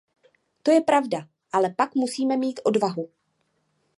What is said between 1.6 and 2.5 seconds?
pak musíme